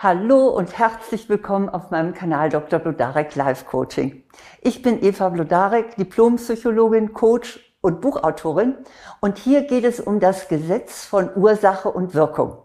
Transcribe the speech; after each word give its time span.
Hallo 0.00 0.46
und 0.50 0.78
herzlich 0.78 1.28
willkommen 1.28 1.68
auf 1.68 1.90
meinem 1.90 2.14
Kanal 2.14 2.50
Dr. 2.50 2.78
Blodarek 2.78 3.34
Live 3.34 3.66
Coaching. 3.66 4.22
Ich 4.60 4.80
bin 4.80 5.02
Eva 5.02 5.28
Blodarek, 5.28 5.96
Diplompsychologin, 5.96 7.14
Coach 7.14 7.74
und 7.80 8.00
Buchautorin 8.00 8.76
und 9.18 9.38
hier 9.38 9.62
geht 9.62 9.82
es 9.82 9.98
um 9.98 10.20
das 10.20 10.46
Gesetz 10.46 11.04
von 11.04 11.30
Ursache 11.34 11.90
und 11.90 12.14
Wirkung. 12.14 12.58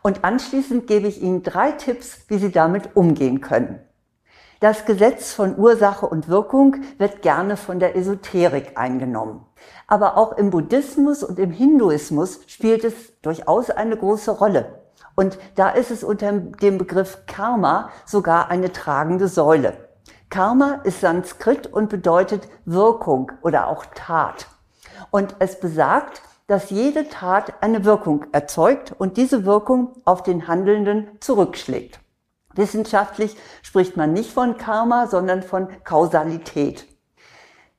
Und 0.00 0.24
anschließend 0.24 0.86
gebe 0.86 1.08
ich 1.08 1.20
Ihnen 1.20 1.42
drei 1.42 1.72
Tipps, 1.72 2.20
wie 2.28 2.38
Sie 2.38 2.52
damit 2.52 2.96
umgehen 2.96 3.42
können. 3.42 3.80
Das 4.60 4.86
Gesetz 4.86 5.34
von 5.34 5.58
Ursache 5.58 6.06
und 6.06 6.30
Wirkung 6.30 6.76
wird 6.96 7.20
gerne 7.20 7.58
von 7.58 7.80
der 7.80 7.96
Esoterik 7.96 8.78
eingenommen. 8.78 9.44
Aber 9.88 10.16
auch 10.16 10.38
im 10.38 10.48
Buddhismus 10.48 11.22
und 11.22 11.38
im 11.38 11.50
Hinduismus 11.50 12.40
spielt 12.46 12.82
es 12.82 13.20
durchaus 13.20 13.68
eine 13.68 13.98
große 13.98 14.30
Rolle. 14.30 14.87
Und 15.18 15.36
da 15.56 15.70
ist 15.70 15.90
es 15.90 16.04
unter 16.04 16.30
dem 16.30 16.78
Begriff 16.78 17.26
Karma 17.26 17.90
sogar 18.06 18.52
eine 18.52 18.70
tragende 18.70 19.26
Säule. 19.26 19.88
Karma 20.30 20.74
ist 20.84 21.00
Sanskrit 21.00 21.66
und 21.66 21.88
bedeutet 21.88 22.46
Wirkung 22.66 23.32
oder 23.42 23.66
auch 23.66 23.84
Tat. 23.96 24.46
Und 25.10 25.34
es 25.40 25.58
besagt, 25.58 26.22
dass 26.46 26.70
jede 26.70 27.08
Tat 27.08 27.52
eine 27.62 27.84
Wirkung 27.84 28.26
erzeugt 28.30 28.94
und 28.96 29.16
diese 29.16 29.44
Wirkung 29.44 29.90
auf 30.04 30.22
den 30.22 30.46
Handelnden 30.46 31.08
zurückschlägt. 31.18 31.98
Wissenschaftlich 32.54 33.36
spricht 33.62 33.96
man 33.96 34.12
nicht 34.12 34.32
von 34.32 34.56
Karma, 34.56 35.08
sondern 35.08 35.42
von 35.42 35.66
Kausalität. 35.82 36.86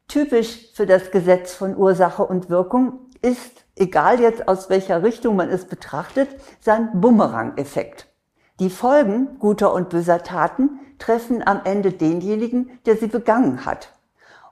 Typisch 0.09 0.73
für 0.73 0.85
das 0.85 1.09
Gesetz 1.09 1.53
von 1.53 1.77
Ursache 1.77 2.25
und 2.25 2.49
Wirkung 2.49 3.08
ist 3.21 3.65
egal 3.75 4.19
jetzt 4.19 4.47
aus 4.47 4.69
welcher 4.69 5.03
Richtung 5.03 5.35
man 5.35 5.49
es 5.49 5.65
betrachtet, 5.65 6.29
sein 6.59 7.01
Bumerang-Effekt. 7.01 8.07
Die 8.59 8.69
Folgen 8.69 9.39
guter 9.39 9.73
und 9.73 9.89
böser 9.89 10.23
Taten 10.23 10.79
treffen 10.99 11.45
am 11.47 11.61
Ende 11.63 11.91
denjenigen, 11.91 12.79
der 12.85 12.97
sie 12.97 13.07
begangen 13.07 13.65
hat. 13.65 13.93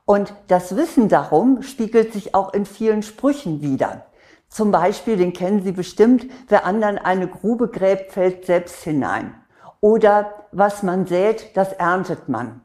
Und 0.06 0.34
das 0.48 0.78
Wissen 0.78 1.10
darum 1.10 1.62
spiegelt 1.62 2.14
sich 2.14 2.34
auch 2.34 2.54
in 2.54 2.66
vielen 2.66 3.04
Sprüchen 3.04 3.62
wider. 3.62 4.06
Zum 4.48 4.72
Beispiel, 4.72 5.18
den 5.18 5.34
kennen 5.34 5.62
Sie 5.62 5.74
bestimmt, 5.74 6.26
wer 6.48 6.66
anderen 6.66 6.98
eine 6.98 7.28
Grube 7.28 7.68
gräbt, 7.68 8.14
fällt 8.14 8.46
selbst 8.46 8.82
hinein. 8.84 9.36
Oder 9.82 10.46
was 10.54 10.84
man 10.84 11.06
sät, 11.06 11.56
das 11.56 11.74
erntet 11.74 12.30
man. 12.30 12.62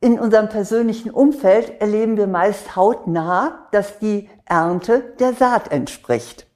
In 0.00 0.20
unserem 0.20 0.48
persönlichen 0.48 1.10
Umfeld 1.10 1.80
erleben 1.80 2.16
wir 2.16 2.28
meist 2.28 2.76
hautnah, 2.76 3.66
dass 3.72 3.98
die 3.98 4.30
Ernte 4.44 5.00
der 5.18 5.32
Saat 5.32 5.72
entspricht. 5.72 6.46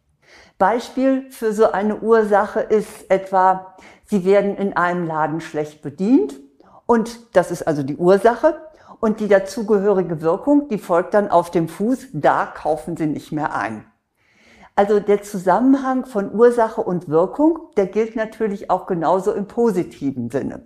Beispiel 0.58 1.28
für 1.32 1.52
so 1.52 1.72
eine 1.72 1.96
Ursache 2.02 2.60
ist 2.60 3.10
etwa, 3.10 3.74
Sie 4.04 4.24
werden 4.24 4.56
in 4.56 4.76
einem 4.76 5.08
Laden 5.08 5.40
schlecht 5.40 5.82
bedient 5.82 6.38
und 6.86 7.34
das 7.34 7.50
ist 7.50 7.66
also 7.66 7.82
die 7.82 7.96
Ursache 7.96 8.60
und 9.00 9.18
die 9.18 9.26
dazugehörige 9.26 10.22
Wirkung, 10.22 10.68
die 10.68 10.78
folgt 10.78 11.14
dann 11.14 11.28
auf 11.28 11.50
dem 11.50 11.66
Fuß, 11.66 12.10
da 12.12 12.46
kaufen 12.46 12.96
Sie 12.96 13.06
nicht 13.06 13.32
mehr 13.32 13.56
ein. 13.56 13.84
Also 14.76 15.00
der 15.00 15.22
Zusammenhang 15.22 16.06
von 16.06 16.32
Ursache 16.32 16.80
und 16.80 17.08
Wirkung, 17.08 17.58
der 17.76 17.86
gilt 17.86 18.14
natürlich 18.14 18.70
auch 18.70 18.86
genauso 18.86 19.32
im 19.32 19.48
positiven 19.48 20.30
Sinne. 20.30 20.62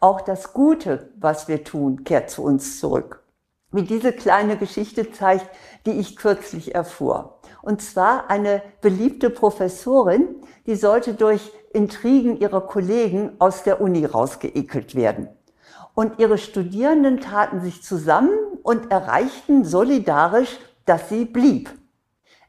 Auch 0.00 0.20
das 0.20 0.52
Gute, 0.52 1.10
was 1.18 1.48
wir 1.48 1.64
tun, 1.64 2.04
kehrt 2.04 2.30
zu 2.30 2.42
uns 2.42 2.80
zurück. 2.80 3.24
Wie 3.70 3.82
diese 3.82 4.12
kleine 4.12 4.56
Geschichte 4.56 5.12
zeigt, 5.12 5.46
die 5.84 5.92
ich 5.92 6.16
kürzlich 6.16 6.74
erfuhr. 6.74 7.40
Und 7.60 7.82
zwar 7.82 8.30
eine 8.30 8.62
beliebte 8.80 9.28
Professorin, 9.28 10.26
die 10.66 10.76
sollte 10.76 11.14
durch 11.14 11.52
Intrigen 11.72 12.38
ihrer 12.38 12.62
Kollegen 12.62 13.32
aus 13.38 13.62
der 13.62 13.80
Uni 13.80 14.06
rausgeekelt 14.06 14.94
werden. 14.94 15.28
Und 15.94 16.18
ihre 16.18 16.38
Studierenden 16.38 17.20
taten 17.20 17.60
sich 17.60 17.82
zusammen 17.82 18.30
und 18.62 18.90
erreichten 18.90 19.64
solidarisch, 19.64 20.58
dass 20.86 21.08
sie 21.08 21.24
blieb. 21.24 21.70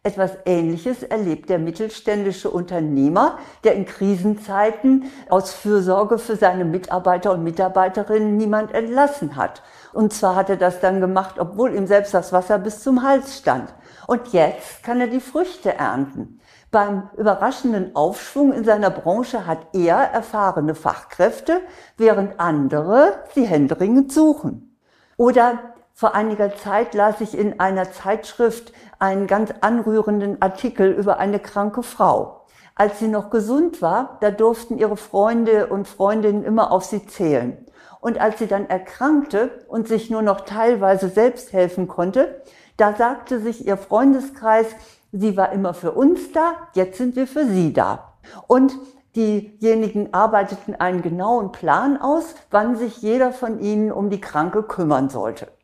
Etwas 0.10 0.32
Ähnliches 0.46 1.04
erlebt 1.04 1.52
der 1.52 1.60
mittelständische 1.60 2.50
Unternehmer, 2.50 3.38
der 3.64 3.76
in 3.76 3.86
Krisenzeiten 3.86 5.04
aus 5.30 5.54
Fürsorge 5.54 6.18
für 6.18 6.36
seine 6.36 6.66
Mitarbeiter 6.66 7.32
und 7.32 7.44
Mitarbeiterinnen 7.44 8.36
niemand 8.36 8.74
entlassen 8.74 9.36
hat. 9.36 9.62
Und 9.94 10.12
zwar 10.12 10.36
hat 10.36 10.50
er 10.50 10.58
das 10.58 10.80
dann 10.80 11.00
gemacht, 11.00 11.36
obwohl 11.38 11.76
ihm 11.76 11.86
selbst 11.86 12.16
das 12.16 12.34
Wasser 12.34 12.58
bis 12.58 12.82
zum 12.82 13.04
Hals 13.04 13.38
stand. 13.38 13.72
Und 14.08 14.30
jetzt 14.30 14.82
kann 14.82 15.00
er 15.00 15.06
die 15.06 15.20
Früchte 15.20 15.76
ernten. 15.76 16.40
Beim 16.72 17.12
überraschenden 17.16 17.96
Aufschwung 17.96 18.52
in 18.52 18.64
seiner 18.64 18.90
Branche 18.90 19.46
hat 19.46 19.60
er 19.74 19.98
erfahrene 19.98 20.74
Fachkräfte, 20.74 21.62
während 21.98 22.40
andere 22.40 23.14
sie 23.36 23.46
händeringend 23.46 24.12
suchen. 24.12 24.76
Oder 25.18 25.60
vor 26.00 26.16
einiger 26.16 26.56
Zeit 26.56 26.94
las 26.94 27.20
ich 27.20 27.38
in 27.38 27.60
einer 27.60 27.92
Zeitschrift 27.92 28.72
einen 29.00 29.28
ganz 29.28 29.54
anrührenden 29.60 30.42
Artikel 30.42 30.94
über 30.94 31.20
eine 31.20 31.40
kranke 31.40 31.84
Frau. 31.84 32.46
Als 32.74 33.00
sie 33.00 33.10
noch 33.10 33.30
gesund 33.30 33.82
war, 33.82 34.18
da 34.22 34.32
durften 34.32 34.78
ihre 34.78 34.96
Freunde 34.96 35.68
und 35.68 35.90
Freundinnen 35.90 36.46
immer 36.46 36.72
auf 36.72 36.86
sie 36.86 37.06
zählen. 37.06 37.66
Und 38.00 38.18
als 38.18 38.40
sie 38.40 38.48
dann 38.48 38.70
erkrankte 38.70 39.66
und 39.68 39.90
sich 39.90 40.10
nur 40.10 40.22
noch 40.22 40.40
teilweise 40.46 41.10
selbst 41.10 41.52
helfen 41.52 41.90
konnte, 41.90 42.44
da 42.78 42.94
sagte 42.94 43.42
sich 43.42 43.68
ihr 43.68 43.76
Freundeskreis, 43.76 44.68
sie 45.12 45.36
war 45.36 45.52
immer 45.52 45.74
für 45.74 45.92
uns 45.92 46.32
da, 46.32 46.54
jetzt 46.76 46.98
sind 46.98 47.18
wir 47.18 47.28
für 47.28 47.46
sie 47.46 47.74
da. 47.74 48.14
Und 48.48 48.74
diejenigen 49.18 50.14
arbeiteten 50.14 50.76
einen 50.76 51.02
genauen 51.02 51.52
Plan 51.52 52.02
aus, 52.02 52.36
wann 52.52 52.78
sich 52.78 53.02
jeder 53.02 53.34
von 53.34 53.60
ihnen 53.60 53.92
um 53.92 54.10
die 54.10 54.22
Kranke 54.22 54.64
kümmern 54.64 55.10
sollte. 55.10 55.59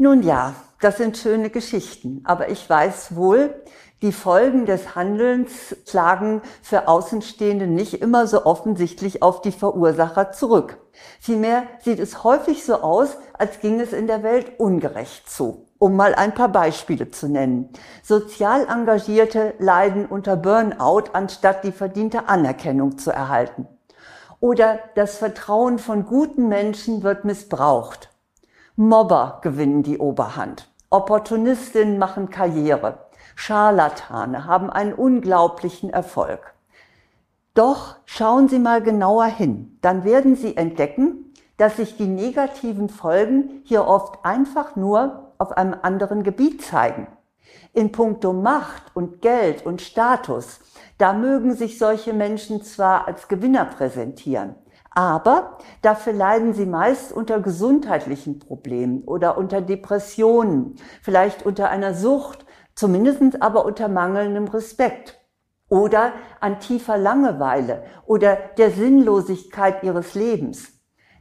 Nun 0.00 0.22
ja, 0.22 0.54
das 0.80 0.96
sind 0.98 1.16
schöne 1.16 1.50
Geschichten, 1.50 2.20
aber 2.22 2.50
ich 2.50 2.70
weiß 2.70 3.16
wohl, 3.16 3.64
die 4.00 4.12
Folgen 4.12 4.64
des 4.64 4.94
Handelns 4.94 5.74
schlagen 5.88 6.40
für 6.62 6.86
Außenstehende 6.86 7.66
nicht 7.66 7.94
immer 7.94 8.28
so 8.28 8.46
offensichtlich 8.46 9.22
auf 9.24 9.40
die 9.40 9.50
Verursacher 9.50 10.30
zurück. 10.30 10.78
Vielmehr 11.18 11.64
sieht 11.82 11.98
es 11.98 12.22
häufig 12.22 12.64
so 12.64 12.74
aus, 12.74 13.16
als 13.32 13.58
ging 13.58 13.80
es 13.80 13.92
in 13.92 14.06
der 14.06 14.22
Welt 14.22 14.60
ungerecht 14.60 15.28
zu. 15.28 15.66
Um 15.80 15.96
mal 15.96 16.14
ein 16.14 16.32
paar 16.32 16.50
Beispiele 16.50 17.10
zu 17.10 17.28
nennen. 17.28 17.70
Sozial 18.04 18.68
Engagierte 18.68 19.54
leiden 19.58 20.06
unter 20.06 20.36
Burnout, 20.36 21.10
anstatt 21.12 21.64
die 21.64 21.72
verdiente 21.72 22.28
Anerkennung 22.28 22.98
zu 22.98 23.10
erhalten. 23.10 23.66
Oder 24.38 24.78
das 24.94 25.18
Vertrauen 25.18 25.80
von 25.80 26.06
guten 26.06 26.46
Menschen 26.46 27.02
wird 27.02 27.24
missbraucht. 27.24 28.10
Mobber 28.80 29.40
gewinnen 29.42 29.82
die 29.82 29.98
Oberhand. 29.98 30.70
Opportunistinnen 30.88 31.98
machen 31.98 32.30
Karriere. 32.30 33.08
Scharlatane 33.34 34.44
haben 34.44 34.70
einen 34.70 34.92
unglaublichen 34.92 35.90
Erfolg. 35.90 36.54
Doch 37.54 37.96
schauen 38.04 38.48
Sie 38.48 38.60
mal 38.60 38.80
genauer 38.80 39.24
hin, 39.24 39.76
dann 39.80 40.04
werden 40.04 40.36
Sie 40.36 40.56
entdecken, 40.56 41.34
dass 41.56 41.78
sich 41.78 41.96
die 41.96 42.06
negativen 42.06 42.88
Folgen 42.88 43.62
hier 43.64 43.84
oft 43.84 44.24
einfach 44.24 44.76
nur 44.76 45.32
auf 45.38 45.56
einem 45.56 45.74
anderen 45.82 46.22
Gebiet 46.22 46.62
zeigen. 46.62 47.08
In 47.72 47.90
puncto 47.90 48.32
Macht 48.32 48.94
und 48.94 49.22
Geld 49.22 49.66
und 49.66 49.82
Status, 49.82 50.60
da 50.98 51.14
mögen 51.14 51.56
sich 51.56 51.78
solche 51.78 52.12
Menschen 52.12 52.62
zwar 52.62 53.08
als 53.08 53.26
Gewinner 53.26 53.64
präsentieren, 53.64 54.54
aber 54.90 55.58
dafür 55.82 56.12
leiden 56.12 56.54
sie 56.54 56.66
meist 56.66 57.12
unter 57.12 57.40
gesundheitlichen 57.40 58.38
Problemen 58.38 59.02
oder 59.04 59.38
unter 59.38 59.60
Depressionen, 59.60 60.76
vielleicht 61.02 61.44
unter 61.44 61.70
einer 61.70 61.94
Sucht, 61.94 62.44
zumindest 62.74 63.42
aber 63.42 63.64
unter 63.64 63.88
mangelndem 63.88 64.48
Respekt 64.48 65.18
oder 65.68 66.12
an 66.40 66.60
tiefer 66.60 66.96
Langeweile 66.96 67.84
oder 68.06 68.36
der 68.56 68.70
Sinnlosigkeit 68.70 69.82
ihres 69.82 70.14
Lebens. 70.14 70.72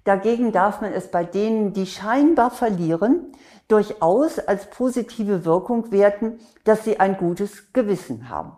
Dagegen 0.03 0.53
darf 0.53 0.79
man 0.79 0.93
es 0.93 1.11
bei 1.11 1.25
denen, 1.25 1.73
die 1.73 1.85
scheinbar 1.85 2.49
verlieren, 2.49 3.33
durchaus 3.67 4.39
als 4.39 4.69
positive 4.69 5.43
Wirkung 5.43 5.91
werten, 5.91 6.39
dass 6.63 6.85
sie 6.85 6.99
ein 6.99 7.17
gutes 7.17 7.73
Gewissen 7.73 8.29
haben. 8.29 8.53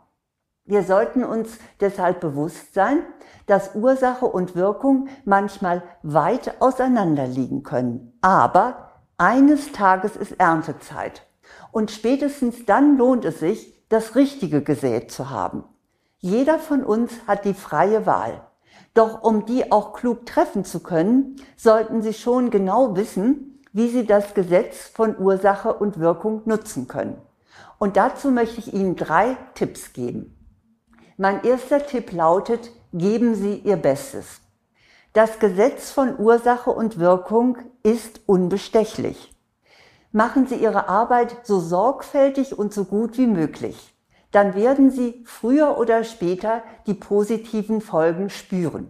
Wir 0.69 0.83
sollten 0.83 1.23
uns 1.23 1.57
deshalb 1.79 2.19
bewusst 2.19 2.75
sein, 2.75 2.99
dass 3.47 3.73
Ursache 3.73 4.27
und 4.27 4.55
Wirkung 4.55 5.07
manchmal 5.25 5.81
weit 6.03 6.61
auseinander 6.61 7.25
liegen 7.25 7.63
können. 7.63 8.13
Aber 8.21 8.91
eines 9.17 9.71
Tages 9.71 10.15
ist 10.15 10.39
Erntezeit. 10.39 11.25
Und 11.71 11.89
spätestens 11.89 12.67
dann 12.67 12.99
lohnt 12.99 13.25
es 13.25 13.39
sich, 13.39 13.83
das 13.89 14.15
Richtige 14.15 14.61
gesät 14.61 15.11
zu 15.11 15.31
haben. 15.31 15.63
Jeder 16.19 16.59
von 16.59 16.83
uns 16.83 17.13
hat 17.25 17.45
die 17.45 17.55
freie 17.55 18.05
Wahl. 18.05 18.45
Doch 18.93 19.23
um 19.23 19.47
die 19.47 19.71
auch 19.71 19.93
klug 19.93 20.27
treffen 20.27 20.65
zu 20.65 20.81
können, 20.81 21.37
sollten 21.57 22.03
Sie 22.03 22.13
schon 22.13 22.51
genau 22.51 22.95
wissen, 22.95 23.59
wie 23.73 23.87
Sie 23.87 24.05
das 24.05 24.35
Gesetz 24.35 24.87
von 24.87 25.17
Ursache 25.17 25.73
und 25.73 25.99
Wirkung 25.99 26.43
nutzen 26.45 26.87
können. 26.87 27.19
Und 27.79 27.97
dazu 27.97 28.29
möchte 28.29 28.59
ich 28.59 28.71
Ihnen 28.71 28.95
drei 28.95 29.35
Tipps 29.55 29.93
geben. 29.93 30.35
Mein 31.21 31.43
erster 31.43 31.85
Tipp 31.85 32.13
lautet, 32.13 32.71
geben 32.93 33.35
Sie 33.35 33.55
Ihr 33.55 33.75
Bestes. 33.75 34.39
Das 35.11 35.39
Gesetz 35.39 35.91
von 35.91 36.17
Ursache 36.17 36.69
und 36.69 36.97
Wirkung 36.97 37.57
ist 37.83 38.21
unbestechlich. 38.25 39.35
Machen 40.13 40.47
Sie 40.47 40.55
Ihre 40.55 40.87
Arbeit 40.87 41.35
so 41.43 41.59
sorgfältig 41.59 42.57
und 42.57 42.73
so 42.73 42.85
gut 42.85 43.17
wie 43.17 43.27
möglich. 43.27 43.93
Dann 44.31 44.55
werden 44.55 44.91
Sie 44.91 45.21
früher 45.25 45.77
oder 45.77 46.05
später 46.05 46.63
die 46.87 46.93
positiven 46.93 47.81
Folgen 47.81 48.29
spüren. 48.29 48.89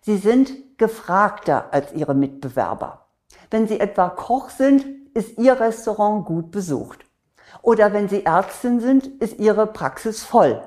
Sie 0.00 0.16
sind 0.16 0.78
gefragter 0.78 1.74
als 1.74 1.92
Ihre 1.92 2.14
Mitbewerber. 2.14 3.08
Wenn 3.50 3.68
Sie 3.68 3.80
etwa 3.80 4.08
Koch 4.08 4.48
sind, 4.48 4.86
ist 5.12 5.36
Ihr 5.36 5.60
Restaurant 5.60 6.24
gut 6.24 6.50
besucht. 6.52 7.04
Oder 7.60 7.92
wenn 7.92 8.08
Sie 8.08 8.24
Ärztin 8.24 8.80
sind, 8.80 9.06
ist 9.20 9.38
Ihre 9.38 9.66
Praxis 9.66 10.22
voll. 10.24 10.62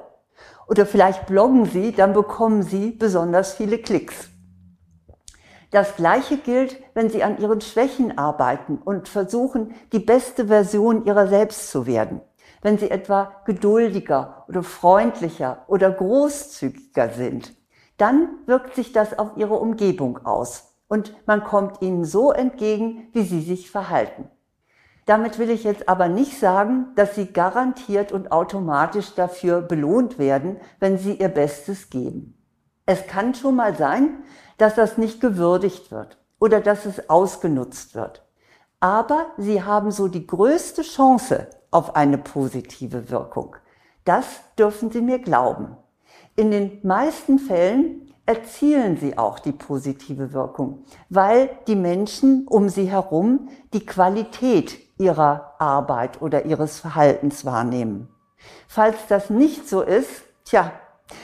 Oder 0.70 0.86
vielleicht 0.86 1.26
bloggen 1.26 1.66
Sie, 1.66 1.94
dann 1.94 2.14
bekommen 2.14 2.62
Sie 2.62 2.92
besonders 2.92 3.54
viele 3.54 3.80
Klicks. 3.80 4.30
Das 5.72 5.96
Gleiche 5.96 6.38
gilt, 6.38 6.78
wenn 6.94 7.10
Sie 7.10 7.24
an 7.24 7.40
Ihren 7.40 7.60
Schwächen 7.60 8.20
arbeiten 8.20 8.78
und 8.78 9.08
versuchen, 9.08 9.74
die 9.92 10.00
beste 10.00 10.48
Version 10.48 11.06
Ihrer 11.06 11.28
selbst 11.28 11.72
zu 11.72 11.88
werden. 11.88 12.22
Wenn 12.62 12.78
Sie 12.78 12.92
etwa 12.92 13.42
geduldiger 13.46 14.46
oder 14.48 14.62
freundlicher 14.62 15.64
oder 15.68 15.92
großzügiger 15.92 17.10
sind, 17.10 17.56
dann 17.98 18.30
wirkt 18.46 18.76
sich 18.76 18.92
das 18.92 19.18
auf 19.18 19.38
Ihre 19.38 19.56
Umgebung 19.56 20.24
aus 20.24 20.76
und 20.88 21.16
man 21.26 21.44
kommt 21.44 21.82
Ihnen 21.82 22.06
so 22.06 22.32
entgegen, 22.32 23.08
wie 23.14 23.24
Sie 23.24 23.42
sich 23.42 23.72
verhalten. 23.72 24.30
Damit 25.10 25.40
will 25.40 25.50
ich 25.50 25.64
jetzt 25.64 25.90
aber 25.90 26.08
nicht 26.08 26.40
sagen, 26.40 26.90
dass 26.96 27.16
Sie 27.16 27.34
garantiert 27.34 28.12
und 28.12 28.32
automatisch 28.32 29.16
dafür 29.16 29.60
belohnt 29.60 30.20
werden, 30.20 30.58
wenn 30.80 31.00
Sie 31.00 31.16
Ihr 31.16 31.30
Bestes 31.30 31.90
geben. 31.90 32.38
Es 32.86 33.08
kann 33.08 33.34
schon 33.34 33.56
mal 33.56 33.76
sein, 33.76 34.24
dass 34.60 34.76
das 34.76 35.00
nicht 35.00 35.20
gewürdigt 35.20 35.90
wird 35.90 36.20
oder 36.40 36.62
dass 36.62 36.86
es 36.86 37.10
ausgenutzt 37.10 37.96
wird. 37.96 38.24
Aber 38.82 39.26
sie 39.40 39.64
haben 39.64 39.90
so 39.90 40.10
die 40.10 40.28
größte 40.28 40.84
Chance 40.84 41.48
auf 41.72 41.96
eine 41.96 42.20
positive 42.20 43.10
Wirkung. 43.10 43.56
Das 44.06 44.28
dürfen 44.60 44.92
Sie 44.92 45.02
mir 45.02 45.18
glauben. 45.18 45.76
In 46.36 46.52
den 46.52 46.82
meisten 46.84 47.40
Fällen 47.40 48.14
erzielen 48.28 48.96
sie 48.96 49.18
auch 49.18 49.40
die 49.40 49.54
positive 49.54 50.34
Wirkung, 50.34 50.84
weil 51.10 51.50
die 51.66 51.76
Menschen 51.76 52.46
um 52.48 52.70
sie 52.70 52.86
herum 52.86 53.50
die 53.74 53.88
Qualität 53.88 54.78
ihrer 55.00 55.56
Arbeit 55.58 56.22
oder 56.22 56.46
ihres 56.46 56.80
Verhaltens 56.80 57.46
wahrnehmen. 57.46 58.10
Falls 58.68 58.98
das 59.08 59.30
nicht 59.30 59.68
so 59.68 59.82
ist, 59.82 60.24
tja, 60.46 60.72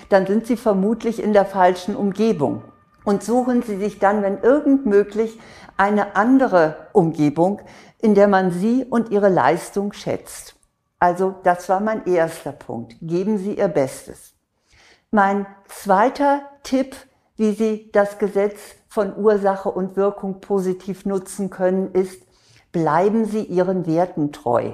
dann 0.09 0.25
sind 0.25 0.47
sie 0.47 0.57
vermutlich 0.57 1.21
in 1.21 1.33
der 1.33 1.45
falschen 1.45 1.95
Umgebung 1.95 2.63
und 3.05 3.23
suchen 3.23 3.61
Sie 3.61 3.77
sich 3.77 3.99
dann, 3.99 4.23
wenn 4.23 4.41
irgend 4.41 4.85
möglich, 4.85 5.39
eine 5.77 6.15
andere 6.15 6.87
Umgebung, 6.91 7.61
in 8.01 8.15
der 8.15 8.27
man 8.27 8.51
Sie 8.51 8.83
und 8.83 9.09
Ihre 9.09 9.29
Leistung 9.29 9.93
schätzt. 9.93 10.55
Also 10.99 11.35
das 11.43 11.69
war 11.69 11.79
mein 11.79 12.05
erster 12.05 12.51
Punkt. 12.51 12.95
Geben 13.01 13.37
Sie 13.37 13.57
Ihr 13.57 13.67
Bestes. 13.67 14.33
Mein 15.11 15.45
zweiter 15.67 16.41
Tipp, 16.63 16.95
wie 17.35 17.51
Sie 17.51 17.91
das 17.91 18.17
Gesetz 18.17 18.59
von 18.87 19.15
Ursache 19.17 19.69
und 19.69 19.95
Wirkung 19.95 20.41
positiv 20.41 21.05
nutzen 21.05 21.49
können, 21.49 21.91
ist, 21.91 22.23
bleiben 22.75 23.23
Sie 23.23 23.43
Ihren 23.43 23.87
Werten 23.87 24.33
treu. 24.33 24.73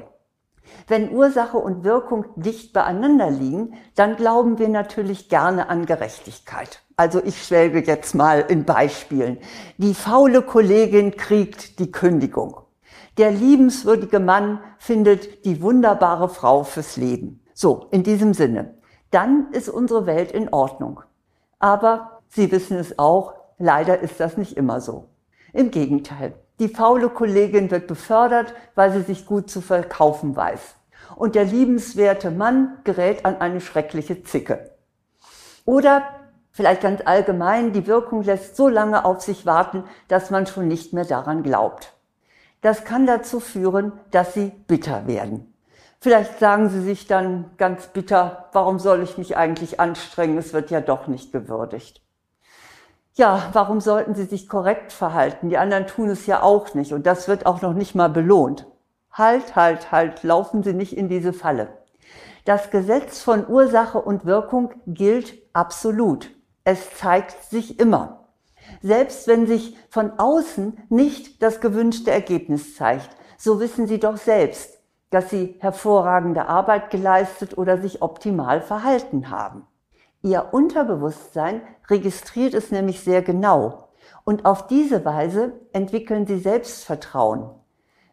Wenn 0.88 1.12
Ursache 1.12 1.59
und 1.59 1.83
Wirkung 1.83 2.25
dicht 2.36 2.74
beieinander 2.74 3.30
liegen, 3.30 3.75
dann 3.94 4.15
glauben 4.15 4.57
wir 4.57 4.69
natürlich 4.69 5.30
gerne 5.30 5.69
an 5.69 5.86
Gerechtigkeit. 5.86 6.81
Also 6.98 7.21
ich 7.24 7.44
schwelge 7.44 7.80
jetzt 7.81 8.15
mal 8.15 8.39
in 8.39 8.65
Beispielen. 8.65 9.38
Die 9.77 9.94
faule 9.94 10.42
Kollegin 10.42 11.15
kriegt 11.15 11.77
die 11.77 11.92
Kündigung. 11.92 12.57
Der 13.19 13.30
liebenswürdige 13.30 14.19
Mann 14.19 14.62
findet 14.80 15.45
die 15.45 15.62
wunderbare 15.62 16.27
Frau 16.27 16.63
fürs 16.63 16.97
Leben. 16.97 17.44
So, 17.54 17.86
in 17.92 18.01
diesem 18.01 18.33
Sinne. 18.33 18.80
Dann 19.12 19.51
ist 19.51 19.69
unsere 19.69 20.07
Welt 20.07 20.31
in 20.31 20.51
Ordnung. 20.51 21.01
Aber 21.59 22.21
Sie 22.30 22.51
wissen 22.51 22.77
es 22.77 22.97
auch, 22.97 23.36
leider 23.59 24.00
ist 24.00 24.19
das 24.19 24.38
nicht 24.38 24.57
immer 24.57 24.81
so. 24.81 25.09
Im 25.54 25.69
Gegenteil. 25.69 26.33
Die 26.62 26.69
faule 26.69 27.10
Kollegin 27.10 27.72
wird 27.72 27.88
befördert, 27.88 28.54
weil 28.75 28.92
sie 28.92 29.02
sich 29.02 29.25
gut 29.25 29.50
zu 29.50 29.62
verkaufen 29.62 30.36
weiß. 30.36 30.75
Und 31.16 31.34
der 31.34 31.44
liebenswerte 31.44 32.30
Mann 32.30 32.78
gerät 32.84 33.25
an 33.25 33.42
eine 33.42 33.62
schreckliche 33.62 34.22
Zicke. 34.22 34.69
Oder 35.66 36.04
vielleicht 36.52 36.81
ganz 36.81 37.02
allgemein, 37.04 37.74
die 37.74 37.88
Wirkung 37.88 38.22
lässt 38.22 38.56
so 38.56 38.68
lange 38.68 39.06
auf 39.06 39.22
sich 39.22 39.48
warten, 39.48 39.86
dass 40.08 40.30
man 40.30 40.46
schon 40.46 40.68
nicht 40.68 40.94
mehr 40.94 41.06
daran 41.06 41.42
glaubt. 41.42 41.94
Das 42.62 42.86
kann 42.86 43.07
dazu 43.07 43.40
führen, 43.40 43.94
dass 44.12 44.36
sie 44.36 44.52
bitter 44.68 45.07
werden. 45.07 45.52
Vielleicht 46.00 46.38
sagen 46.38 46.69
sie 46.69 46.81
sich 46.81 47.07
dann 47.07 47.50
ganz 47.57 47.88
bitter, 47.88 48.50
warum 48.52 48.78
soll 48.78 49.02
ich 49.02 49.18
mich 49.18 49.36
eigentlich 49.36 49.80
anstrengen, 49.80 50.38
es 50.38 50.54
wird 50.54 50.69
ja 50.69 50.80
doch 50.80 51.07
nicht 51.07 51.31
gewürdigt 51.31 52.04
ja, 53.16 53.50
warum 53.54 53.81
sollten 53.81 54.16
sie 54.16 54.24
sich 54.24 54.48
korrekt 54.48 54.94
verhalten? 54.94 55.50
Die 55.50 55.58
anderen 55.58 55.88
tun 55.88 56.10
es 56.10 56.25
ja 56.25 56.42
auch 56.42 56.74
nicht 56.74 56.94
und 56.94 57.06
das 57.06 57.28
wird 57.28 57.46
auch 57.46 57.62
noch 57.62 57.74
nicht 57.74 57.94
mal 57.96 58.10
belohnt. 58.10 58.68
Halt, 59.12 59.56
halt, 59.56 59.92
halt, 59.92 60.24
laufen 60.24 60.63
Sie 60.63 60.74
nicht 60.74 60.96
in 60.96 61.10
diese 61.10 61.34
Falle. 61.34 61.68
Das 62.46 62.72
Gesetz 62.72 63.22
von 63.22 63.48
Ursache 63.48 64.02
und 64.02 64.25
Wirkung 64.25 64.74
gilt 64.88 65.34
absolut. 65.54 66.31
Es 66.63 66.96
zeigt 66.98 67.44
sich 67.44 67.80
immer. 67.80 68.30
Selbst 68.81 69.28
wenn 69.28 69.48
sich 69.48 69.75
von 69.90 70.18
außen 70.18 70.78
nicht 70.90 71.44
das 71.44 71.60
gewünschte 71.60 72.12
Ergebnis 72.12 72.75
zeigt, 72.75 73.10
so 73.38 73.60
wissen 73.60 73.88
Sie 73.88 74.00
doch 74.00 74.18
selbst, 74.18 74.80
dass 75.10 75.30
Sie 75.30 75.57
hervorragende 75.60 76.48
Arbeit 76.48 76.90
geleistet 76.90 77.57
oder 77.57 77.78
sich 77.78 78.02
optimal 78.02 78.62
verhalten 78.62 79.30
haben. 79.30 79.68
Ihr 80.23 80.50
Unterbewusstsein 80.51 81.62
registriert 81.89 82.53
es 82.53 82.71
nämlich 82.71 83.01
sehr 83.01 83.21
genau 83.21 83.89
und 84.23 84.45
auf 84.45 84.68
diese 84.68 85.03
Weise 85.03 85.53
entwickeln 85.73 86.27
Sie 86.27 86.38
Selbstvertrauen. 86.38 87.50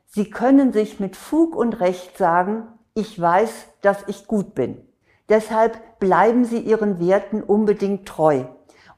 Sie 0.06 0.30
können 0.30 0.72
sich 0.72 1.00
mit 1.00 1.16
Fug 1.16 1.54
und 1.54 1.80
Recht 1.80 2.16
sagen, 2.16 2.66
ich 2.94 3.20
weiß, 3.20 3.66
dass 3.82 3.98
ich 4.06 4.26
gut 4.26 4.54
bin. 4.54 4.80
Deshalb 5.28 5.98
bleiben 5.98 6.44
Sie 6.44 6.58
Ihren 6.58 6.98
Werten 6.98 7.42
unbedingt 7.42 8.06
treu 8.06 8.44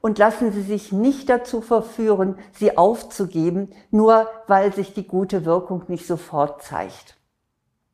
und 0.00 0.18
lassen 0.18 0.52
Sie 0.52 0.62
sich 0.62 0.92
nicht 0.92 1.28
dazu 1.28 1.60
verführen, 1.60 2.38
sie 2.52 2.78
aufzugeben, 2.78 3.70
nur 3.90 4.28
weil 4.46 4.72
sich 4.72 4.94
die 4.94 5.06
gute 5.06 5.44
Wirkung 5.44 5.84
nicht 5.88 6.06
sofort 6.06 6.62
zeigt. 6.62 7.16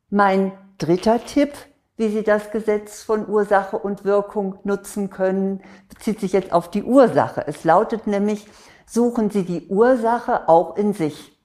Mein 0.09 0.51
dritter 0.77 1.23
Tipp 1.25 1.53
wie 1.97 2.09
Sie 2.09 2.23
das 2.23 2.51
Gesetz 2.51 3.01
von 3.01 3.27
Ursache 3.27 3.77
und 3.77 4.05
Wirkung 4.05 4.59
nutzen 4.63 5.09
können, 5.09 5.61
bezieht 5.89 6.19
sich 6.19 6.31
jetzt 6.31 6.53
auf 6.53 6.69
die 6.69 6.83
Ursache. 6.83 7.43
Es 7.47 7.63
lautet 7.63 8.05
nämlich, 8.07 8.47
suchen 8.85 9.31
Sie 9.31 9.43
die 9.43 9.67
Ursache 9.67 10.47
auch 10.47 10.77
in 10.77 10.93
sich. 10.93 11.37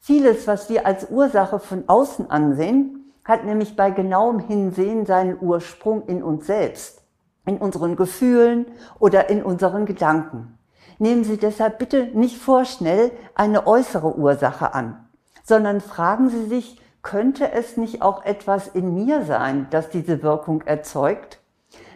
Vieles, 0.00 0.46
was 0.46 0.68
wir 0.68 0.86
als 0.86 1.10
Ursache 1.10 1.58
von 1.58 1.84
außen 1.86 2.30
ansehen, 2.30 3.12
hat 3.24 3.44
nämlich 3.44 3.76
bei 3.76 3.90
genauem 3.90 4.38
Hinsehen 4.38 5.06
seinen 5.06 5.38
Ursprung 5.40 6.06
in 6.06 6.22
uns 6.22 6.46
selbst, 6.46 7.02
in 7.46 7.58
unseren 7.58 7.96
Gefühlen 7.96 8.66
oder 8.98 9.30
in 9.30 9.42
unseren 9.42 9.86
Gedanken. 9.86 10.58
Nehmen 10.98 11.24
Sie 11.24 11.38
deshalb 11.38 11.78
bitte 11.78 12.06
nicht 12.14 12.38
vorschnell 12.38 13.12
eine 13.34 13.66
äußere 13.66 14.16
Ursache 14.16 14.74
an, 14.74 15.08
sondern 15.42 15.80
fragen 15.80 16.28
Sie 16.28 16.44
sich, 16.46 16.80
könnte 17.04 17.52
es 17.52 17.76
nicht 17.76 18.02
auch 18.02 18.24
etwas 18.24 18.66
in 18.66 18.94
mir 18.94 19.24
sein, 19.24 19.68
das 19.70 19.90
diese 19.90 20.24
Wirkung 20.24 20.62
erzeugt? 20.62 21.38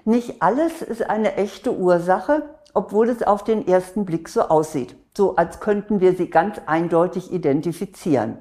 Nicht 0.04 0.40
alles 0.40 0.82
ist 0.82 1.02
eine 1.02 1.34
echte 1.34 1.76
Ursache, 1.76 2.54
obwohl 2.74 3.08
es 3.08 3.24
auf 3.24 3.42
den 3.42 3.66
ersten 3.66 4.04
Blick 4.04 4.28
so 4.28 4.42
aussieht, 4.42 4.94
so 5.16 5.34
als 5.34 5.58
könnten 5.58 6.00
wir 6.00 6.14
sie 6.14 6.30
ganz 6.30 6.60
eindeutig 6.66 7.32
identifizieren. 7.32 8.38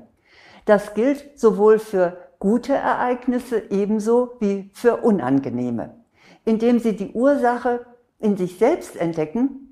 Das 0.66 0.94
gilt 0.94 1.40
sowohl 1.40 1.80
für 1.80 2.18
gute 2.38 2.74
Ereignisse 2.74 3.64
ebenso 3.72 4.34
wie 4.40 4.70
für 4.74 4.98
unangenehme. 4.98 5.96
Indem 6.46 6.80
Sie 6.80 6.96
die 6.96 7.14
Ursache 7.14 7.86
in 8.20 8.38
sich 8.38 8.58
selbst 8.58 8.96
entdecken, 8.96 9.67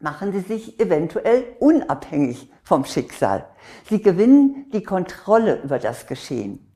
machen 0.00 0.32
sie 0.32 0.40
sich 0.40 0.80
eventuell 0.80 1.44
unabhängig 1.60 2.50
vom 2.62 2.84
Schicksal. 2.84 3.46
Sie 3.88 4.02
gewinnen 4.02 4.66
die 4.72 4.82
Kontrolle 4.82 5.60
über 5.62 5.78
das 5.78 6.06
Geschehen. 6.06 6.66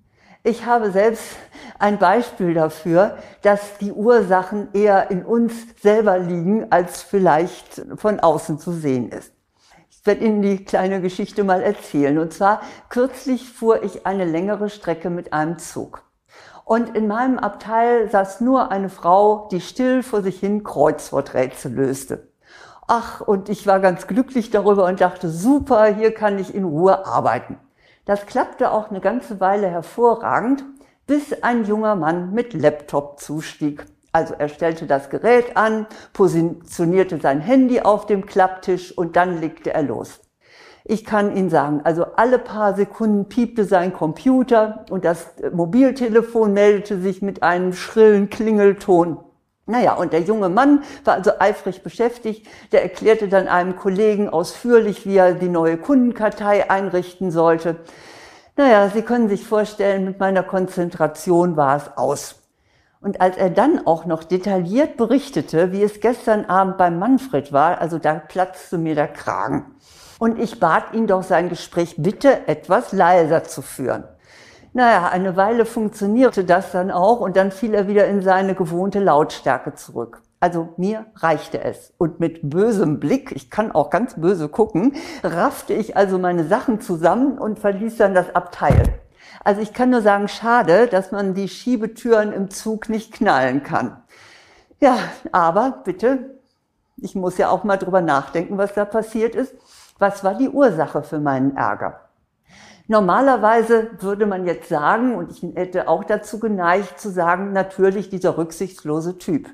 Ich 0.43 0.67
habe 0.67 0.93
selbst 0.93 1.37
ein 1.79 1.99
Beispiel 1.99 2.53
dafür, 2.53 3.17
dass 3.41 3.79
die 3.79 3.93
Ursachen 3.93 4.69
eher 4.75 5.11
in 5.11 5.25
uns 5.25 5.55
selber 5.81 6.19
liegen, 6.19 6.71
als 6.71 7.03
vielleicht 7.03 7.81
von 7.97 8.21
außen 8.21 8.59
zu 8.59 8.73
sehen 8.73 9.09
ist. 9.09 9.33
Ich 9.89 10.05
werde 10.05 10.23
Ihnen 10.23 10.43
die 10.43 10.63
kleine 10.63 11.01
Geschichte 11.01 11.45
mal 11.45 11.63
erzählen. 11.63 12.19
Und 12.19 12.35
zwar 12.35 12.61
kürzlich 12.91 13.49
fuhr 13.49 13.83
ich 13.85 14.05
eine 14.05 14.27
längere 14.27 14.69
Strecke 14.69 15.09
mit 15.09 15.33
einem 15.33 15.59
Zug. 15.59 16.03
Und 16.67 16.95
in 16.95 17.07
meinem 17.07 17.39
Abteil 17.39 18.11
saß 18.11 18.43
nur 18.43 18.71
eine 18.71 18.91
Frau, 18.91 19.49
die 19.51 19.63
still 19.63 20.03
vor 20.03 20.21
sich 20.21 20.41
hin 20.41 20.63
Kreuzworträtsel 20.63 21.73
löste. 21.73 22.34
Ach, 22.87 23.23
und 23.23 23.49
ich 23.49 23.67
war 23.67 23.81
ganz 23.81 24.07
glücklich 24.07 24.51
darüber 24.51 24.85
und 24.85 25.01
dachte, 25.01 25.31
super, 25.31 25.87
hier 25.87 26.13
kann 26.13 26.39
ich 26.39 26.55
in 26.55 26.65
Ruhe 26.65 27.07
arbeiten. 27.07 27.59
Das 28.05 28.27
klappte 28.27 28.71
auch 28.71 28.91
eine 28.91 29.01
ganze 29.01 29.41
Weile 29.41 29.69
hervorragend, 29.69 30.65
bis 31.07 31.43
ein 31.43 31.65
junger 31.65 31.97
Mann 31.97 32.35
mit 32.35 32.53
Laptop 32.53 33.21
zustieg. 33.21 33.87
Also 34.13 34.35
er 34.39 34.49
stellte 34.49 34.87
das 34.87 35.09
Gerät 35.09 35.57
an, 35.57 35.87
positionierte 36.13 37.19
sein 37.21 37.41
Handy 37.41 37.81
auf 37.81 38.07
dem 38.07 38.27
Klapptisch 38.27 38.97
und 38.97 39.17
dann 39.17 39.41
legte 39.41 39.73
er 39.73 39.83
los. 39.83 40.21
Ich 40.85 41.07
kann 41.07 41.35
Ihnen 41.35 41.49
sagen, 41.49 41.81
also 41.85 42.05
alle 42.17 42.39
paar 42.39 42.75
Sekunden 42.75 43.31
piepte 43.31 43.65
sein 43.65 43.95
Computer 43.95 44.85
und 44.91 45.07
das 45.07 45.29
Mobiltelefon 45.51 46.53
meldete 46.53 47.01
sich 47.01 47.23
mit 47.23 47.43
einem 47.43 47.73
schrillen 47.73 48.29
Klingelton. 48.29 49.19
Naja, 49.67 49.95
und 49.95 50.13
der 50.13 50.21
junge 50.21 50.51
Mann 50.51 50.83
war 51.05 51.15
also 51.15 51.33
eifrig 51.39 51.83
beschäftigt. 51.83 52.47
Der 52.73 52.83
erklärte 52.83 53.29
dann 53.29 53.49
einem 53.49 53.77
Kollegen 53.77 54.29
ausführlich, 54.29 55.07
wie 55.07 55.17
er 55.17 55.33
die 55.35 55.49
neue 55.49 55.79
Kundenkartei 55.79 56.71
einrichten 56.71 57.31
sollte. 57.31 57.77
Naja, 58.57 58.91
Sie 58.91 59.03
können 59.03 59.29
sich 59.29 59.47
vorstellen, 59.47 60.05
mit 60.05 60.21
meiner 60.21 60.43
Konzentration 60.43 61.57
war 61.57 61.77
es 61.77 61.97
aus. 61.97 62.37
Und 63.01 63.21
als 63.21 63.37
er 63.37 63.51
dann 63.51 63.87
auch 63.87 64.05
noch 64.05 64.25
detailliert 64.25 64.97
berichtete, 64.97 65.73
wie 65.73 65.83
es 65.83 66.01
gestern 66.01 66.45
Abend 66.45 66.79
beim 66.79 66.99
Manfred 66.99 67.53
war, 67.53 67.79
also 67.79 67.99
da 67.99 68.15
platzte 68.15 68.79
mir 68.79 68.95
der 68.95 69.09
Kragen. 69.09 69.75
Und 70.19 70.39
ich 70.39 70.61
bat 70.61 70.95
ihn 70.95 71.07
doch 71.07 71.23
sein 71.23 71.49
Gespräch 71.49 71.97
bitte 71.99 72.49
etwas 72.49 72.93
leiser 72.93 73.45
zu 73.45 73.61
führen. 73.61 74.05
Naja, 74.77 75.09
eine 75.09 75.37
Weile 75.37 75.67
funktionierte 75.67 76.43
das 76.43 76.73
dann 76.73 76.91
auch 76.91 77.21
und 77.21 77.37
dann 77.37 77.53
fiel 77.53 77.75
er 77.75 77.87
wieder 77.87 78.09
in 78.09 78.23
seine 78.23 78.57
gewohnte 78.57 78.99
Lautstärke 78.99 79.75
zurück. 79.75 80.21
Also 80.41 80.75
mir 80.77 81.07
reichte 81.15 81.63
es. 81.63 81.95
Und 81.97 82.19
mit 82.19 82.51
bösem 82.51 82.99
Blick, 82.99 83.31
ich 83.31 83.53
kann 83.53 83.71
auch 83.71 83.89
ganz 83.89 84.15
böse 84.21 84.49
gucken, 84.49 84.97
raffte 85.23 85.75
ich 85.75 85.97
also 85.97 86.19
meine 86.19 86.45
Sachen 86.45 86.81
zusammen 86.81 87.39
und 87.39 87.61
verließ 87.61 87.99
dann 87.99 88.15
das 88.15 88.35
Abteil. 88.35 88.99
Also 89.45 89.61
ich 89.61 89.75
kann 89.75 89.91
nur 89.91 90.03
sagen, 90.03 90.27
schade, 90.27 90.89
dass 90.89 91.13
man 91.13 91.35
die 91.35 91.49
Schiebetüren 91.49 92.33
im 92.33 92.51
Zug 92.51 92.89
nicht 92.89 93.15
knallen 93.15 93.63
kann. 93.63 94.03
Ja, 94.81 94.99
aber 95.31 95.83
bitte, 95.85 96.41
ich 96.97 97.15
muss 97.15 97.39
ja 97.39 97.49
auch 97.49 97.63
mal 97.63 97.77
drüber 97.77 98.01
nachdenken, 98.01 98.59
was 98.59 98.75
da 98.75 98.85
passiert 98.85 99.37
ist. 99.37 99.55
Was 100.01 100.25
war 100.25 100.35
die 100.35 100.49
Ursache 100.49 101.05
für 101.05 101.21
meinen 101.21 101.57
Ärger? 101.57 102.04
Normalerweise 102.87 103.93
würde 104.01 104.27
man 104.27 104.45
jetzt 104.45 104.69
sagen, 104.69 105.15
und 105.15 105.31
ich 105.31 105.43
hätte 105.57 105.89
auch 105.89 106.05
dazu 106.05 106.39
geneigt 106.39 107.01
zu 107.01 107.11
sagen, 107.11 107.53
natürlich 107.53 108.11
dieser 108.11 108.37
rücksichtslose 108.37 109.17
Typ. 109.17 109.49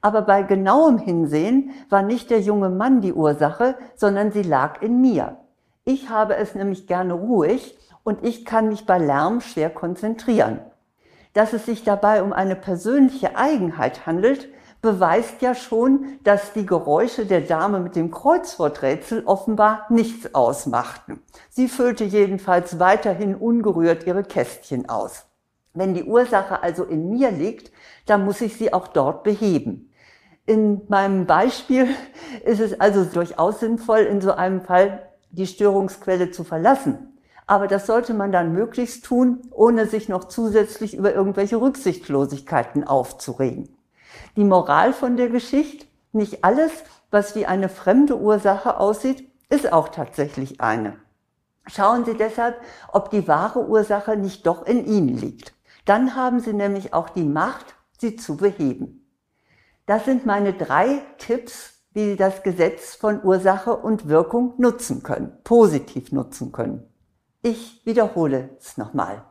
Aber 0.00 0.22
bei 0.22 0.42
genauem 0.42 0.98
Hinsehen 0.98 1.70
war 1.88 2.02
nicht 2.02 2.30
der 2.30 2.40
junge 2.40 2.68
Mann 2.68 3.00
die 3.00 3.12
Ursache, 3.12 3.76
sondern 3.94 4.32
sie 4.32 4.42
lag 4.42 4.82
in 4.82 5.00
mir. 5.00 5.36
Ich 5.84 6.10
habe 6.10 6.36
es 6.36 6.56
nämlich 6.56 6.88
gerne 6.88 7.14
ruhig 7.14 7.78
und 8.02 8.24
ich 8.24 8.44
kann 8.44 8.68
mich 8.68 8.86
bei 8.86 8.98
Lärm 8.98 9.40
schwer 9.40 9.70
konzentrieren. 9.70 10.58
Dass 11.34 11.52
es 11.52 11.64
sich 11.64 11.84
dabei 11.84 12.22
um 12.24 12.32
eine 12.32 12.56
persönliche 12.56 13.36
Eigenheit 13.36 14.04
handelt, 14.04 14.48
beweist 14.80 15.42
ja 15.42 15.54
schon, 15.54 16.18
dass 16.22 16.52
die 16.52 16.66
Geräusche 16.66 17.26
der 17.26 17.40
Dame 17.40 17.80
mit 17.80 17.96
dem 17.96 18.10
Kreuzworträtsel 18.10 19.24
offenbar 19.26 19.86
nichts 19.90 20.34
ausmachten. 20.34 21.20
Sie 21.50 21.68
füllte 21.68 22.04
jedenfalls 22.04 22.78
weiterhin 22.78 23.34
ungerührt 23.34 24.06
ihre 24.06 24.22
Kästchen 24.22 24.88
aus. 24.88 25.26
Wenn 25.74 25.94
die 25.94 26.04
Ursache 26.04 26.62
also 26.62 26.84
in 26.84 27.10
mir 27.10 27.30
liegt, 27.30 27.72
dann 28.06 28.24
muss 28.24 28.40
ich 28.40 28.56
sie 28.56 28.72
auch 28.72 28.88
dort 28.88 29.24
beheben. 29.24 29.92
In 30.46 30.82
meinem 30.88 31.26
Beispiel 31.26 31.88
ist 32.44 32.60
es 32.60 32.80
also 32.80 33.04
durchaus 33.04 33.60
sinnvoll, 33.60 34.00
in 34.00 34.20
so 34.20 34.32
einem 34.32 34.62
Fall 34.62 35.08
die 35.30 35.46
Störungsquelle 35.46 36.30
zu 36.30 36.44
verlassen. 36.44 37.18
Aber 37.46 37.66
das 37.66 37.86
sollte 37.86 38.12
man 38.12 38.30
dann 38.30 38.52
möglichst 38.52 39.04
tun, 39.04 39.40
ohne 39.50 39.86
sich 39.86 40.08
noch 40.08 40.24
zusätzlich 40.24 40.94
über 40.94 41.14
irgendwelche 41.14 41.60
Rücksichtslosigkeiten 41.60 42.84
aufzuregen. 42.84 43.77
Die 44.36 44.44
Moral 44.44 44.92
von 44.92 45.16
der 45.16 45.28
Geschichte, 45.28 45.86
nicht 46.12 46.44
alles, 46.44 46.72
was 47.10 47.34
wie 47.34 47.46
eine 47.46 47.68
fremde 47.68 48.18
Ursache 48.18 48.78
aussieht, 48.78 49.30
ist 49.48 49.72
auch 49.72 49.88
tatsächlich 49.88 50.60
eine. 50.60 50.96
Schauen 51.66 52.04
Sie 52.04 52.14
deshalb, 52.14 52.60
ob 52.92 53.10
die 53.10 53.28
wahre 53.28 53.66
Ursache 53.66 54.16
nicht 54.16 54.46
doch 54.46 54.66
in 54.66 54.86
Ihnen 54.86 55.16
liegt. 55.16 55.54
Dann 55.84 56.14
haben 56.14 56.40
Sie 56.40 56.52
nämlich 56.52 56.94
auch 56.94 57.08
die 57.08 57.24
Macht, 57.24 57.74
sie 57.98 58.16
zu 58.16 58.36
beheben. 58.36 59.06
Das 59.86 60.04
sind 60.04 60.26
meine 60.26 60.52
drei 60.52 61.02
Tipps, 61.18 61.74
wie 61.92 62.10
Sie 62.10 62.16
das 62.16 62.42
Gesetz 62.42 62.94
von 62.94 63.24
Ursache 63.24 63.76
und 63.76 64.08
Wirkung 64.08 64.54
nutzen 64.58 65.02
können, 65.02 65.32
positiv 65.44 66.12
nutzen 66.12 66.52
können. 66.52 66.84
Ich 67.42 67.82
wiederhole 67.84 68.50
es 68.58 68.76
nochmal. 68.76 69.24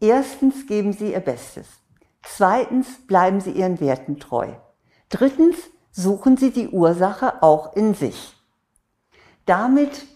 Erstens 0.00 0.66
geben 0.66 0.92
Sie 0.92 1.12
Ihr 1.12 1.20
Bestes. 1.20 1.66
Zweitens 2.22 3.06
bleiben 3.06 3.40
Sie 3.40 3.52
Ihren 3.52 3.80
Werten 3.80 4.18
treu. 4.18 4.48
Drittens 5.08 5.56
suchen 5.90 6.36
Sie 6.36 6.50
die 6.50 6.68
Ursache 6.68 7.42
auch 7.42 7.74
in 7.74 7.94
sich. 7.94 8.36
Damit 9.46 10.06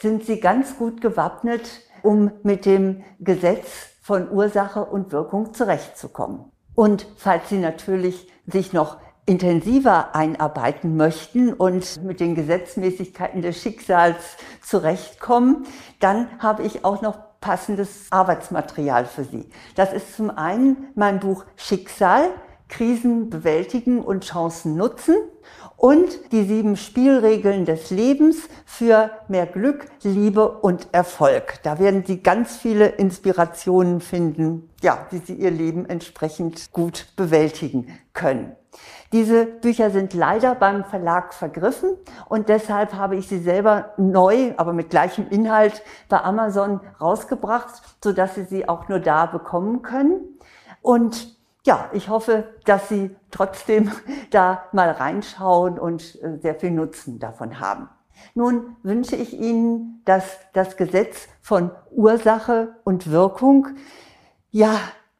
sind 0.00 0.24
Sie 0.24 0.40
ganz 0.40 0.76
gut 0.76 1.00
gewappnet, 1.00 1.82
um 2.02 2.32
mit 2.42 2.66
dem 2.66 3.04
Gesetz 3.20 3.88
von 4.02 4.30
Ursache 4.30 4.84
und 4.84 5.12
Wirkung 5.12 5.54
zurechtzukommen. 5.54 6.50
Und 6.74 7.06
falls 7.16 7.48
Sie 7.48 7.58
natürlich 7.58 8.28
sich 8.46 8.72
noch 8.72 8.98
intensiver 9.26 10.16
einarbeiten 10.16 10.96
möchten 10.96 11.52
und 11.52 12.02
mit 12.02 12.20
den 12.20 12.34
Gesetzmäßigkeiten 12.34 13.42
des 13.42 13.62
Schicksals 13.62 14.16
zurechtkommen, 14.60 15.66
dann 16.00 16.28
habe 16.40 16.64
ich 16.64 16.84
auch 16.84 17.00
noch 17.02 17.29
passendes 17.40 18.06
Arbeitsmaterial 18.10 19.06
für 19.06 19.24
Sie. 19.24 19.48
Das 19.74 19.92
ist 19.92 20.14
zum 20.16 20.30
einen 20.30 20.88
mein 20.94 21.20
Buch 21.20 21.44
Schicksal, 21.56 22.30
Krisen 22.68 23.30
bewältigen 23.30 24.02
und 24.02 24.24
Chancen 24.24 24.76
nutzen 24.76 25.16
und 25.80 26.30
die 26.30 26.44
sieben 26.44 26.76
Spielregeln 26.76 27.64
des 27.64 27.88
Lebens 27.90 28.36
für 28.66 29.10
mehr 29.28 29.46
Glück, 29.46 29.86
Liebe 30.02 30.46
und 30.46 30.88
Erfolg. 30.92 31.54
Da 31.62 31.78
werden 31.78 32.04
Sie 32.06 32.22
ganz 32.22 32.58
viele 32.58 32.86
Inspirationen 32.86 34.02
finden, 34.02 34.68
ja, 34.82 35.06
wie 35.08 35.18
Sie 35.18 35.32
Ihr 35.32 35.50
Leben 35.50 35.86
entsprechend 35.86 36.70
gut 36.72 37.06
bewältigen 37.16 37.98
können. 38.12 38.54
Diese 39.14 39.46
Bücher 39.46 39.90
sind 39.90 40.12
leider 40.12 40.54
beim 40.54 40.84
Verlag 40.84 41.32
vergriffen 41.32 41.96
und 42.28 42.50
deshalb 42.50 42.92
habe 42.92 43.16
ich 43.16 43.26
sie 43.26 43.40
selber 43.40 43.94
neu, 43.96 44.52
aber 44.58 44.74
mit 44.74 44.90
gleichem 44.90 45.28
Inhalt 45.30 45.82
bei 46.10 46.20
Amazon 46.20 46.80
rausgebracht, 47.00 47.82
so 48.04 48.12
dass 48.12 48.34
Sie 48.34 48.44
sie 48.44 48.68
auch 48.68 48.88
nur 48.88 49.00
da 49.00 49.24
bekommen 49.24 49.80
können. 49.80 50.38
Und 50.82 51.39
ja, 51.64 51.90
ich 51.92 52.08
hoffe, 52.08 52.54
dass 52.64 52.88
Sie 52.88 53.14
trotzdem 53.30 53.90
da 54.30 54.64
mal 54.72 54.90
reinschauen 54.90 55.78
und 55.78 56.20
äh, 56.22 56.38
sehr 56.38 56.54
viel 56.54 56.70
Nutzen 56.70 57.18
davon 57.18 57.60
haben. 57.60 57.88
Nun 58.34 58.76
wünsche 58.82 59.16
ich 59.16 59.38
Ihnen, 59.38 60.02
dass 60.04 60.38
das 60.52 60.76
Gesetz 60.76 61.28
von 61.40 61.70
Ursache 61.90 62.76
und 62.84 63.10
Wirkung 63.10 63.68
ja 64.50 64.78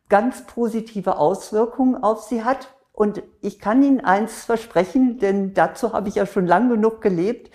ganz 0.09 0.45
positive 0.45 1.17
Auswirkungen 1.17 2.03
auf 2.03 2.23
Sie 2.23 2.45
hat 2.45 2.75
und 2.93 3.23
ich 3.41 3.59
kann 3.59 3.83
Ihnen 3.83 4.01
eins 4.01 4.45
versprechen, 4.45 5.19
denn 5.19 5.55
dazu 5.55 5.95
habe 5.95 6.09
ich 6.09 6.17
ja 6.17 6.27
schon 6.27 6.47
lang 6.47 6.69
genug 6.69 7.01
gelebt. 7.01 7.51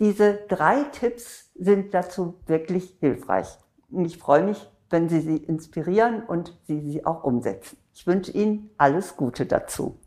Diese 0.00 0.38
drei 0.48 0.84
Tipps 0.84 1.50
sind 1.54 1.92
dazu 1.92 2.40
wirklich 2.46 2.96
hilfreich. 3.00 3.58
Und 3.90 4.06
ich 4.06 4.16
freue 4.18 4.44
mich, 4.44 4.70
wenn 4.90 5.08
Sie 5.08 5.20
sie 5.20 5.36
inspirieren 5.36 6.22
und 6.22 6.56
Sie 6.66 6.80
sie 6.80 7.04
auch 7.04 7.24
umsetzen. 7.24 7.78
Ich 7.94 8.06
wünsche 8.06 8.32
Ihnen 8.32 8.70
alles 8.78 9.16
Gute 9.16 9.46
dazu. 9.46 9.98